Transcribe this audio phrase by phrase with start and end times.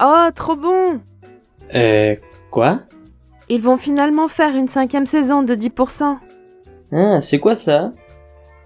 [0.00, 1.00] Oh, trop bon
[1.74, 2.14] Euh,
[2.50, 2.80] quoi?
[3.48, 6.18] Ils vont finalement faire une cinquième saison de 10%.
[6.92, 7.92] Ah, c'est quoi ça?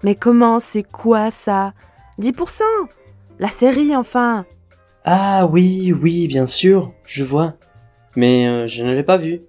[0.03, 1.73] Mais comment, c'est quoi ça?
[2.19, 2.61] 10%
[3.39, 4.45] La série, enfin
[5.05, 7.53] Ah oui, oui, bien sûr, je vois.
[8.15, 9.41] Mais euh, je ne l'ai pas vu.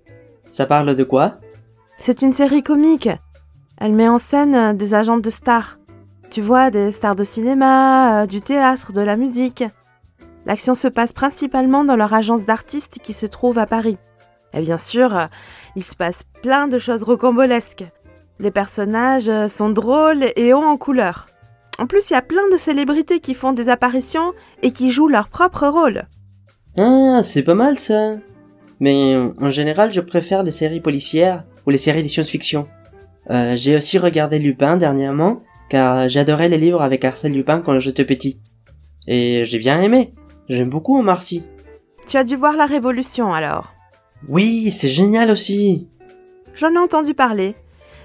[0.50, 1.38] Ça parle de quoi?
[1.98, 3.08] C'est une série comique.
[3.78, 5.78] Elle met en scène euh, des agents de stars.
[6.30, 9.64] Tu vois, des stars de cinéma, euh, du théâtre, de la musique.
[10.46, 13.98] L'action se passe principalement dans leur agence d'artistes qui se trouve à Paris.
[14.52, 15.26] Et bien sûr, euh,
[15.74, 17.84] il se passe plein de choses rocambolesques.
[18.40, 21.26] Les personnages euh, sont drôles et hauts en couleur.
[21.78, 25.08] En plus, il y a plein de célébrités qui font des apparitions et qui jouent
[25.08, 26.04] leur propre rôle.
[26.76, 28.12] Ah, c'est pas mal ça.
[28.80, 32.66] Mais euh, en général, je préfère les séries policières ou les séries de science-fiction.
[33.30, 35.40] J'ai aussi regardé Lupin dernièrement,
[35.70, 38.38] car j'adorais les livres avec Arsène Lupin quand j'étais petit.
[39.06, 40.12] Et j'ai bien aimé.
[40.48, 41.42] J'aime beaucoup Omar Sy.
[42.06, 43.72] Tu as dû voir La Révolution alors.
[44.28, 45.88] Oui, c'est génial aussi.
[46.54, 47.54] J'en ai entendu parler.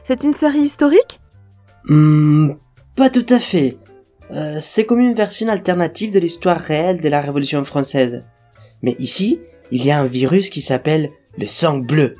[0.04, 1.20] C'est une série historique?
[1.86, 2.52] Hmm,
[2.96, 3.78] pas tout à fait.
[4.32, 8.24] Euh, c'est comme une version alternative de l'histoire réelle de la Révolution française.
[8.84, 12.16] Mais ici, il y a un virus qui s'appelle le sang bleu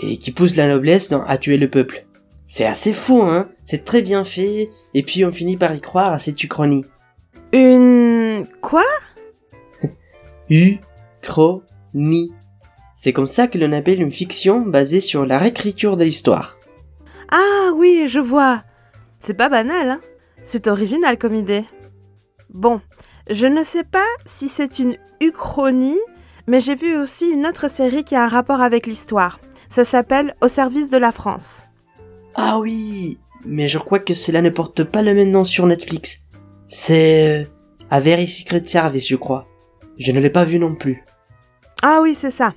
[0.00, 2.06] et qui pousse la noblesse dans- à tuer le peuple.
[2.46, 3.48] C'est assez fou, hein?
[3.64, 6.84] C'est très bien fait, et puis on finit par y croire à cette uchronie.
[7.52, 8.46] Une...
[8.60, 8.84] Quoi?
[10.52, 12.32] Uchronie.
[12.94, 16.58] C'est comme ça que l'on appelle une fiction basée sur la réécriture de l'histoire.
[17.30, 18.62] Ah oui, je vois.
[19.18, 20.00] C'est pas banal, hein
[20.44, 21.64] C'est original comme idée.
[22.50, 22.82] Bon,
[23.30, 25.98] je ne sais pas si c'est une uchronie,
[26.46, 29.40] mais j'ai vu aussi une autre série qui a un rapport avec l'histoire.
[29.70, 31.64] Ça s'appelle Au service de la France.
[32.34, 36.24] Ah oui, mais je crois que cela ne porte pas le même nom sur Netflix.
[36.68, 37.44] C'est euh,
[37.90, 39.48] A Very Secret Service, je crois.
[40.02, 41.04] Je ne l'ai pas vu non plus.
[41.82, 42.54] Ah oui, c'est ça.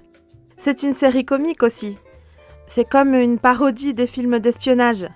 [0.57, 1.97] C'est une série comique aussi.
[2.65, 5.07] C'est comme une parodie des films d'espionnage.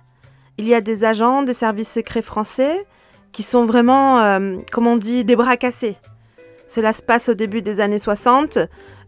[0.59, 2.85] Il y a des agents des services secrets français
[3.31, 5.97] qui sont vraiment, euh, comme on dit, des bras cassés.
[6.67, 8.59] Cela se passe au début des années 60,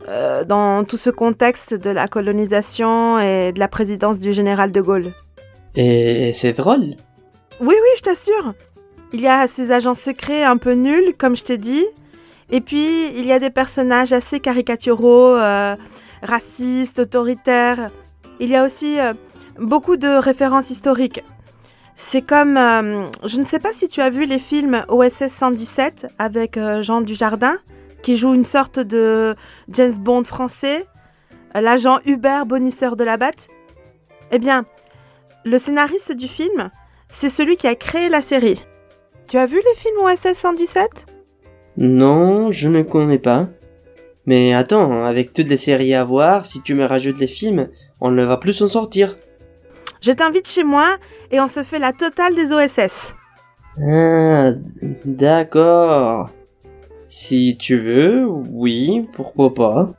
[0.07, 4.81] euh, dans tout ce contexte de la colonisation et de la présidence du général de
[4.81, 5.11] Gaulle.
[5.75, 6.95] Et c'est drôle.
[7.59, 8.55] Oui, oui, je t'assure.
[9.13, 11.85] Il y a ces agents secrets un peu nuls, comme je t'ai dit.
[12.51, 15.75] Et puis, il y a des personnages assez caricaturaux, euh,
[16.21, 17.87] racistes, autoritaires.
[18.39, 19.13] Il y a aussi euh,
[19.57, 21.23] beaucoup de références historiques.
[21.95, 22.57] C'est comme...
[22.57, 27.01] euh, je ne sais pas si tu as vu les films OSS 117 avec Jean
[27.01, 27.57] Dujardin,
[28.03, 29.35] qui joue une sorte de
[29.69, 30.87] James Bond français,
[31.53, 33.47] l'agent Hubert Bonisseur de la Batte.
[34.31, 34.65] Eh bien,
[35.45, 36.69] le scénariste du film,
[37.07, 38.61] c'est celui qui a créé la série.
[39.29, 41.10] Tu as vu les films OSS 117
[41.77, 43.47] Non, je ne connais pas.
[44.25, 48.11] Mais attends, avec toutes les séries à voir, si tu me rajoutes les films, on
[48.11, 49.17] ne va plus s'en sortir.
[50.01, 50.97] Je t'invite chez moi
[51.31, 53.13] et on se fait la totale des OSS.
[53.83, 54.51] Ah,
[55.05, 56.29] d'accord.
[57.07, 59.93] Si tu veux, oui, pourquoi pas.